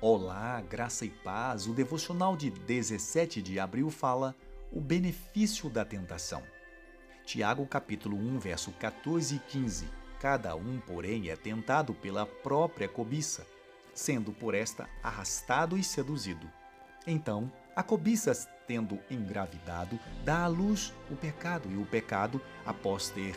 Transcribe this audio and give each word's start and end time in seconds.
Olá, 0.00 0.60
graça 0.60 1.04
e 1.04 1.10
paz. 1.10 1.66
O 1.66 1.74
devocional 1.74 2.36
de 2.36 2.50
17 2.50 3.42
de 3.42 3.58
abril 3.58 3.90
fala 3.90 4.32
o 4.70 4.80
benefício 4.80 5.68
da 5.68 5.84
tentação. 5.84 6.40
Tiago 7.24 7.66
capítulo 7.66 8.16
1, 8.16 8.38
verso 8.38 8.70
14 8.70 9.34
e 9.34 9.38
15. 9.40 9.88
Cada 10.20 10.54
um, 10.54 10.78
porém, 10.78 11.30
é 11.30 11.34
tentado 11.34 11.92
pela 11.94 12.24
própria 12.24 12.88
cobiça, 12.88 13.44
sendo 13.92 14.30
por 14.30 14.54
esta 14.54 14.88
arrastado 15.02 15.76
e 15.76 15.82
seduzido. 15.82 16.48
Então, 17.04 17.50
a 17.74 17.82
cobiça, 17.82 18.32
tendo 18.68 19.00
engravidado, 19.10 19.98
dá 20.24 20.44
à 20.44 20.46
luz 20.46 20.94
o 21.10 21.16
pecado, 21.16 21.68
e 21.72 21.76
o 21.76 21.84
pecado, 21.84 22.40
após 22.64 23.10
ter 23.10 23.34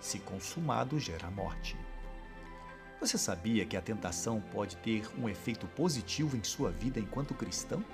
se 0.00 0.18
consumado, 0.20 0.98
gera 0.98 1.30
morte. 1.30 1.76
Você 3.00 3.16
sabia 3.16 3.64
que 3.64 3.76
a 3.76 3.80
tentação 3.80 4.40
pode 4.40 4.76
ter 4.78 5.08
um 5.16 5.28
efeito 5.28 5.68
positivo 5.68 6.36
em 6.36 6.42
sua 6.42 6.72
vida 6.72 6.98
enquanto 6.98 7.32
cristão? 7.32 7.84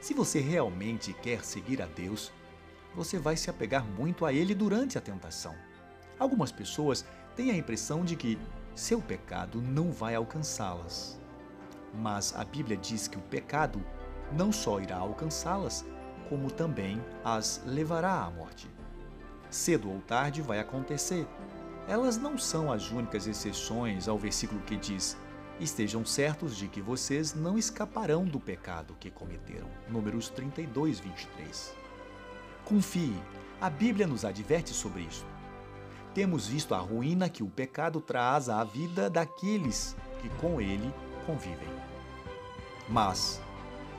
Se 0.00 0.14
você 0.14 0.38
realmente 0.38 1.12
quer 1.12 1.44
seguir 1.44 1.82
a 1.82 1.86
Deus, 1.86 2.32
você 2.94 3.18
vai 3.18 3.36
se 3.36 3.50
apegar 3.50 3.84
muito 3.84 4.24
a 4.24 4.32
Ele 4.32 4.54
durante 4.54 4.96
a 4.96 5.00
tentação. 5.00 5.54
Algumas 6.16 6.52
pessoas 6.52 7.04
têm 7.34 7.50
a 7.50 7.56
impressão 7.56 8.04
de 8.04 8.14
que 8.14 8.38
seu 8.74 9.02
pecado 9.02 9.60
não 9.60 9.90
vai 9.90 10.14
alcançá-las. 10.14 11.20
Mas 11.92 12.32
a 12.36 12.44
Bíblia 12.44 12.76
diz 12.76 13.08
que 13.08 13.18
o 13.18 13.22
pecado 13.22 13.84
não 14.32 14.52
só 14.52 14.80
irá 14.80 14.96
alcançá-las, 14.96 15.84
como 16.28 16.52
também 16.52 17.04
as 17.24 17.60
levará 17.66 18.22
à 18.22 18.30
morte. 18.30 18.70
Cedo 19.50 19.90
ou 19.90 20.00
tarde 20.02 20.40
vai 20.40 20.60
acontecer, 20.60 21.26
elas 21.90 22.16
não 22.16 22.38
são 22.38 22.70
as 22.70 22.88
únicas 22.92 23.26
exceções 23.26 24.06
ao 24.06 24.16
versículo 24.16 24.60
que 24.60 24.76
diz: 24.76 25.16
Estejam 25.58 26.04
certos 26.06 26.56
de 26.56 26.68
que 26.68 26.80
vocês 26.80 27.34
não 27.34 27.58
escaparão 27.58 28.24
do 28.24 28.38
pecado 28.38 28.96
que 29.00 29.10
cometeram. 29.10 29.68
Números 29.88 30.28
32, 30.28 31.00
23. 31.00 31.74
Confie, 32.64 33.20
a 33.60 33.68
Bíblia 33.68 34.06
nos 34.06 34.24
adverte 34.24 34.72
sobre 34.72 35.02
isso. 35.02 35.26
Temos 36.14 36.46
visto 36.46 36.76
a 36.76 36.78
ruína 36.78 37.28
que 37.28 37.42
o 37.42 37.50
pecado 37.50 38.00
traz 38.00 38.48
à 38.48 38.62
vida 38.62 39.10
daqueles 39.10 39.96
que 40.22 40.28
com 40.40 40.60
ele 40.60 40.94
convivem. 41.26 41.68
Mas, 42.88 43.42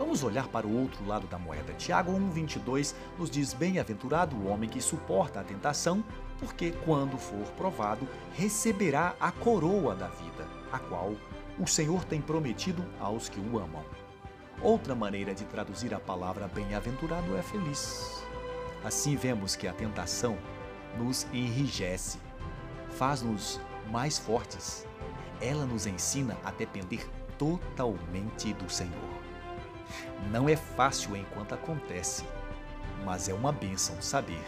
vamos 0.02 0.24
olhar 0.24 0.48
para 0.48 0.66
o 0.66 0.82
outro 0.82 1.06
lado 1.06 1.28
da 1.28 1.38
moeda. 1.38 1.74
Tiago 1.74 2.12
1,22 2.12 2.96
nos 3.20 3.30
diz: 3.30 3.54
Bem-aventurado 3.54 4.36
o 4.36 4.48
homem 4.48 4.68
que 4.68 4.82
suporta 4.82 5.40
a 5.40 5.44
tentação 5.44 6.04
porque 6.40 6.72
quando 6.84 7.20
for 7.20 7.46
provado, 7.56 8.08
receberá 8.34 9.16
a 9.20 9.32
coroa 9.32 9.94
da 9.94 10.08
vida, 10.08 10.48
a 10.72 10.80
qual 10.80 11.14
o 11.60 11.68
Senhor 11.68 12.04
tem 12.04 12.20
prometido 12.20 12.84
aos 13.00 13.30
que 13.30 13.40
o 13.40 13.60
amam. 13.60 13.86
Outra 14.64 14.96
maneira 14.96 15.36
de 15.36 15.46
traduzir 15.46 15.94
a 15.94 16.00
palavra 16.00 16.48
bem-aventurado 16.48 17.38
é 17.38 17.44
feliz. 17.44 18.24
Assim 18.84 19.16
vemos 19.16 19.56
que 19.56 19.68
a 19.68 19.74
tentação 19.74 20.36
nos 20.98 21.28
enrijece, 21.32 22.18
faz-nos 22.90 23.62
mais 23.92 24.18
fortes. 24.18 24.88
Ela 25.40 25.68
nos 25.68 25.86
ensina 25.86 26.36
a 26.44 26.50
depender 26.50 27.08
totalmente 27.38 28.52
do 28.54 28.68
Senhor. 28.68 29.31
Não 30.32 30.48
é 30.48 30.56
fácil 30.56 31.18
enquanto 31.18 31.54
acontece, 31.54 32.24
mas 33.04 33.28
é 33.28 33.34
uma 33.34 33.52
bênção 33.52 34.02
saber 34.02 34.42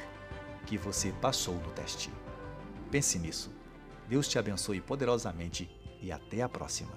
que 0.66 0.78
você 0.78 1.12
passou 1.20 1.56
no 1.56 1.72
teste. 1.72 2.10
Pense 2.90 3.20
nisso. 3.20 3.54
Deus 4.08 4.30
te 4.30 4.40
abençoe 4.40 4.80
poderosamente 4.80 5.70
e 6.02 6.10
até 6.10 6.42
a 6.42 6.48
próxima. 6.48 6.94